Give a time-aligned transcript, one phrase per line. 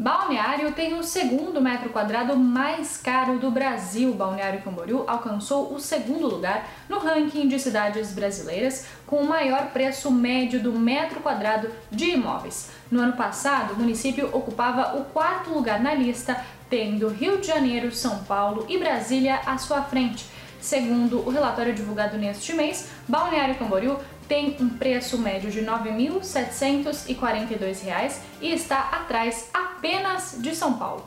[0.00, 4.14] Balneário tem o segundo metro quadrado mais caro do Brasil.
[4.14, 10.10] Balneário Camboriú alcançou o segundo lugar no ranking de cidades brasileiras com o maior preço
[10.10, 12.70] médio do metro quadrado de imóveis.
[12.90, 17.92] No ano passado, o município ocupava o quarto lugar na lista, tendo Rio de Janeiro,
[17.92, 20.24] São Paulo e Brasília à sua frente.
[20.62, 23.98] Segundo o relatório divulgado neste mês, Balneário Camboriú
[24.30, 31.04] tem um preço médio de R$ 9.742 e está atrás apenas de São Paulo.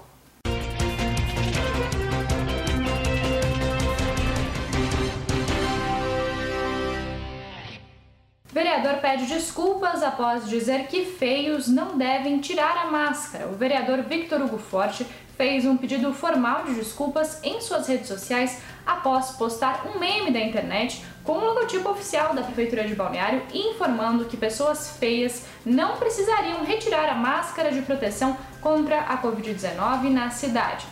[8.54, 13.48] Vereador pede desculpas após dizer que feios não devem tirar a máscara.
[13.48, 18.62] O vereador Victor Hugo Forte fez um pedido formal de desculpas em suas redes sociais
[18.86, 24.26] após postar um meme da internet com o logotipo oficial da Prefeitura de Balneário informando
[24.26, 30.86] que pessoas feias não precisariam retirar a máscara de proteção contra a Covid-19 na cidade.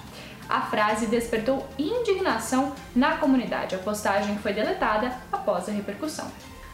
[0.50, 3.76] A frase despertou indignação na comunidade.
[3.76, 6.26] A postagem foi deletada após a repercussão.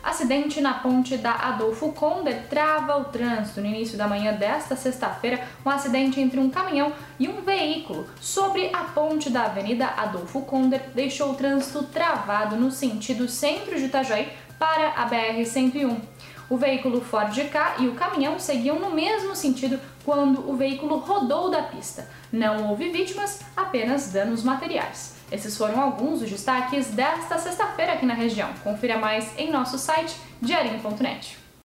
[0.07, 3.59] Acidente na ponte da Adolfo Konder trava o trânsito.
[3.59, 8.69] No início da manhã desta sexta-feira, um acidente entre um caminhão e um veículo sobre
[8.71, 14.29] a ponte da Avenida Adolfo Konder deixou o trânsito travado no sentido centro de Itajaí
[14.57, 15.99] para a BR-101.
[16.49, 21.51] O veículo Ford K e o caminhão seguiam no mesmo sentido quando o veículo rodou
[21.51, 22.09] da pista.
[22.31, 25.16] Não houve vítimas, apenas danos materiais.
[25.31, 28.49] Esses foram alguns dos destaques desta sexta-feira aqui na região.
[28.63, 31.46] Confira mais em nosso site diarinho.net.